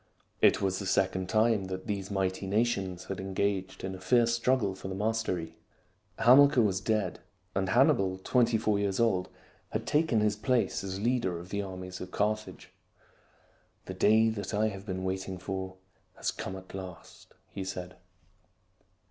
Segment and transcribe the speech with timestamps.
[0.41, 4.73] It was the second time that these mighty nations had engaged in a fierce struggle
[4.73, 5.59] for the mastery.
[6.17, 7.19] Hamilcar was dead;
[7.53, 9.29] and Hannibal, twenty four years old,
[9.69, 12.73] had taken his place as leader of the armies of Carthage."
[13.85, 15.77] The day that I have been waiting for
[16.15, 17.95] has come at last," he said.